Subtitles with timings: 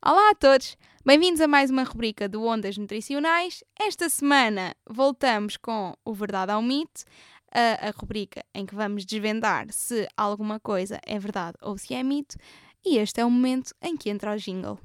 [0.00, 3.62] Olá a todos, bem-vindos a mais uma rubrica do Ondas Nutricionais.
[3.78, 7.04] Esta semana voltamos com o Verdade ao Mito,
[7.52, 12.02] a, a rubrica em que vamos desvendar se alguma coisa é verdade ou se é
[12.02, 12.36] mito,
[12.84, 14.78] e este é o momento em que entra o jingle.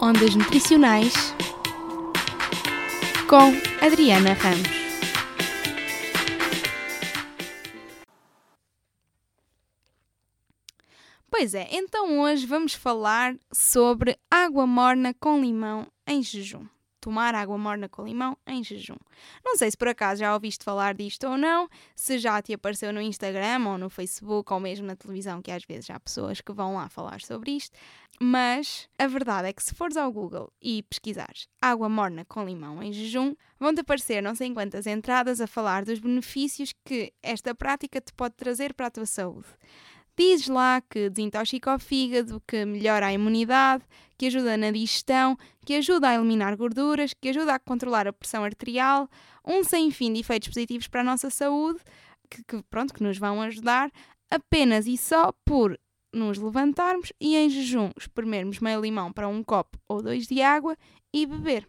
[0.00, 1.34] Ondas Nutricionais
[3.28, 3.52] com
[3.84, 4.81] Adriana Ramos.
[11.42, 16.64] Pois é, então hoje vamos falar sobre água morna com limão em jejum.
[17.00, 18.94] Tomar água morna com limão em jejum.
[19.44, 22.92] Não sei se por acaso já ouviste falar disto ou não, se já te apareceu
[22.92, 26.52] no Instagram ou no Facebook ou mesmo na televisão, que às vezes há pessoas que
[26.52, 27.76] vão lá falar sobre isto,
[28.20, 32.80] mas a verdade é que se fores ao Google e pesquisares água morna com limão
[32.80, 38.00] em jejum, vão-te aparecer não sei quantas entradas a falar dos benefícios que esta prática
[38.00, 39.48] te pode trazer para a tua saúde.
[40.24, 43.82] Diz lá que desintoxica o fígado, que melhora a imunidade,
[44.16, 48.44] que ajuda na digestão, que ajuda a eliminar gorduras, que ajuda a controlar a pressão
[48.44, 49.10] arterial,
[49.44, 51.80] um sem fim de efeitos positivos para a nossa saúde,
[52.30, 53.90] que, que, pronto, que nos vão ajudar
[54.30, 55.76] apenas e só por
[56.12, 60.76] nos levantarmos e em jejum espremermos meio limão para um copo ou dois de água
[61.12, 61.68] e beber.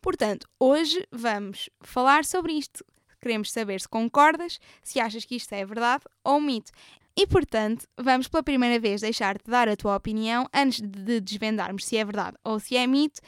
[0.00, 2.84] Portanto, hoje vamos falar sobre isto.
[3.20, 6.72] Queremos saber se concordas, se achas que isto é verdade ou mito.
[7.20, 11.98] E portanto, vamos pela primeira vez deixar-te dar a tua opinião antes de desvendarmos se
[11.98, 13.20] é verdade ou se é mito.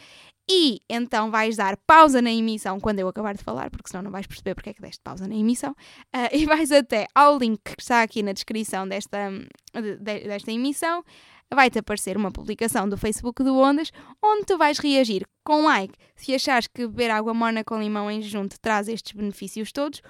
[0.51, 4.11] E então vais dar pausa na emissão quando eu acabar de falar, porque senão não
[4.11, 5.73] vais perceber porque é que deste pausa na emissão.
[6.07, 9.29] Uh, e vais até ao link que está aqui na descrição desta,
[9.75, 11.05] de, desta emissão.
[11.53, 13.93] Vai-te aparecer uma publicação do Facebook do Ondas,
[14.25, 18.23] onde tu vais reagir com like se achares que beber água morna com limão em
[18.23, 20.01] te traz estes benefícios todos,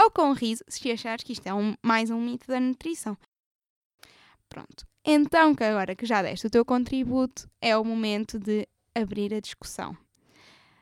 [0.00, 3.18] ou com riso se achares que isto é um, mais um mito da nutrição.
[4.52, 4.86] Pronto.
[5.02, 9.40] Então, que agora que já deste o teu contributo, é o momento de abrir a
[9.40, 9.96] discussão.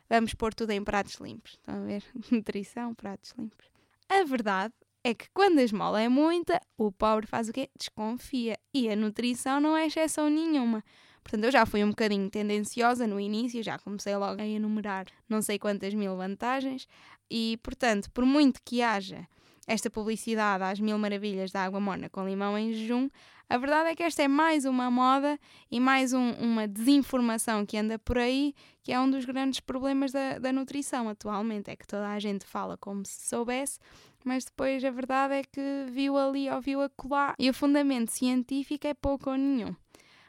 [0.09, 1.53] Vamos pôr tudo em pratos limpos.
[1.53, 2.03] Estão a ver?
[2.33, 3.71] Nutrição, pratos limpos.
[4.09, 4.75] A verdade
[5.05, 7.71] é que quando a esmola é muita, o pobre faz o quê?
[7.79, 8.59] Desconfia.
[8.75, 10.83] E a nutrição não é exceção nenhuma.
[11.23, 15.41] Portanto, eu já fui um bocadinho tendenciosa no início, já comecei logo a enumerar não
[15.41, 16.89] sei quantas mil vantagens,
[17.31, 19.29] e portanto, por muito que haja
[19.71, 23.09] esta publicidade às mil maravilhas da água morna com limão em jejum,
[23.49, 25.39] a verdade é que esta é mais uma moda
[25.71, 30.11] e mais um, uma desinformação que anda por aí, que é um dos grandes problemas
[30.11, 31.71] da, da nutrição atualmente.
[31.71, 33.79] É que toda a gente fala como se soubesse,
[34.25, 38.89] mas depois a verdade é que viu ali ou viu acolá e o fundamento científico
[38.89, 39.75] é pouco ou nenhum.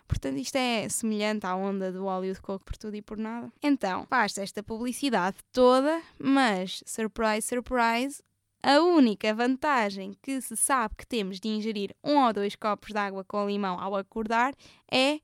[0.08, 3.52] Portanto, isto é semelhante à onda do óleo de coco por tudo e por nada.
[3.64, 8.22] Então, faz esta publicidade toda, mas, surprise, surprise,
[8.64, 12.98] a única vantagem que se sabe que temos de ingerir um ou dois copos de
[12.98, 14.54] água com limão ao acordar
[14.92, 15.20] é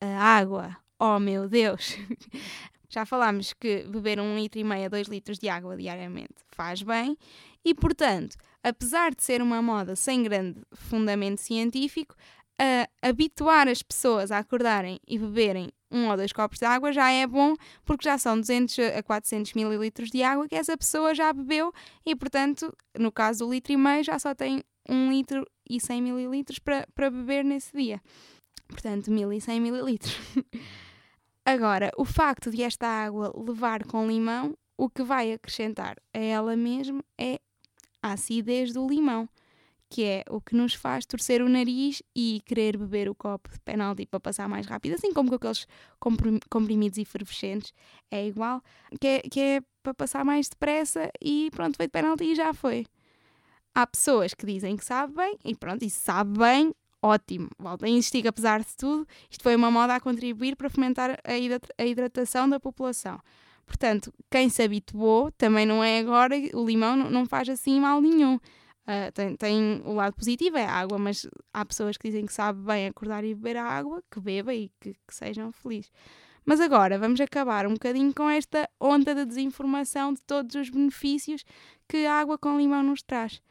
[0.00, 0.76] a água.
[0.98, 1.96] Oh meu Deus!
[2.88, 6.82] Já falámos que beber um litro e meio a dois litros de água diariamente faz
[6.82, 7.16] bem
[7.64, 12.14] e, portanto, apesar de ser uma moda sem grande fundamento científico,
[12.58, 17.10] a habituar as pessoas a acordarem e beberem um ou dois copos de água já
[17.10, 17.54] é bom,
[17.84, 21.72] porque já são 200 a 400 mililitros de água que essa pessoa já bebeu
[22.04, 26.02] e, portanto, no caso do litro e meio, já só tem 1 litro e 100
[26.02, 28.00] mililitros para, para beber nesse dia.
[28.68, 30.16] Portanto, 1100 mililitros.
[31.44, 36.56] Agora, o facto de esta água levar com limão, o que vai acrescentar a ela
[36.56, 37.40] mesmo é
[38.02, 39.28] a acidez do limão
[39.88, 43.60] que é o que nos faz torcer o nariz e querer beber o copo de
[43.60, 45.66] penalti para passar mais rápido, assim como com aqueles
[46.50, 47.72] comprimidos efervescentes,
[48.10, 48.62] é igual,
[49.00, 52.52] que é, que é para passar mais depressa e pronto, foi de penalti e já
[52.52, 52.86] foi.
[53.74, 57.48] Há pessoas que dizem que sabe bem e pronto, e sabe bem, ótimo.
[57.58, 61.18] Volto a insistir apesar de tudo, isto foi uma moda a contribuir para fomentar
[61.78, 63.20] a hidratação da população.
[63.66, 68.38] Portanto, quem se habituou, também não é agora, o limão não faz assim mal nenhum.
[68.86, 72.32] Uh, tem, tem o lado positivo, é a água, mas há pessoas que dizem que
[72.32, 75.90] sabe bem acordar e beber a água, que bebam e que, que sejam felizes.
[76.44, 81.44] Mas agora vamos acabar um bocadinho com esta onda de desinformação de todos os benefícios
[81.88, 83.42] que a água com limão nos traz.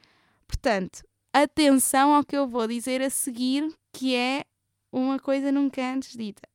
[0.48, 1.04] Portanto,
[1.34, 4.46] atenção ao que eu vou dizer a seguir, que é
[4.90, 6.48] uma coisa nunca antes dita.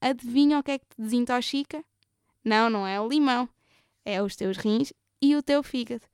[0.00, 1.84] Adivinha o que é que te desintoxica?
[2.44, 3.48] Não, não é o limão.
[4.04, 4.92] É os teus rins
[5.22, 6.04] e o teu fígado.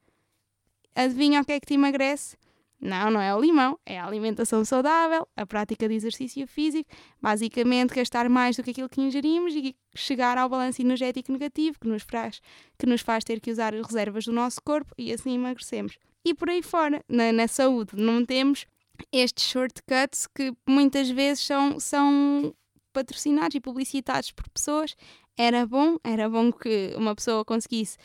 [0.95, 2.37] Adivinha o que é que te emagrece?
[2.83, 6.91] Não, não é o limão, é a alimentação saudável, a prática de exercício físico,
[7.21, 11.87] basicamente gastar mais do que aquilo que ingerimos e chegar ao balanço energético negativo que
[11.87, 12.43] nos faz,
[12.77, 15.97] que nos faz ter que usar as reservas do nosso corpo e assim emagrecemos.
[16.25, 18.67] E por aí fora, na, na saúde, não temos
[19.13, 22.53] estes shortcuts que muitas vezes são, são
[22.93, 24.95] patrocinados e publicitados por pessoas
[25.37, 27.97] era bom, era bom que uma pessoa conseguisse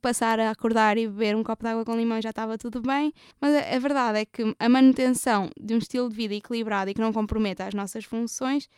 [0.00, 2.80] passar a acordar e beber um copo de água com limão e já estava tudo
[2.80, 6.90] bem, mas a, a verdade é que a manutenção de um estilo de vida equilibrado
[6.90, 8.68] e que não comprometa as nossas funções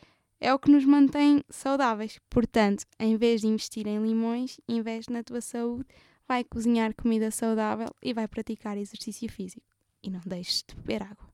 [0.40, 2.18] é o que nos mantém saudáveis.
[2.28, 5.86] Portanto, em vez de investir em limões, investe na tua saúde,
[6.26, 9.66] vai cozinhar comida saudável e vai praticar exercício físico.
[10.02, 11.31] E não deixes de beber água.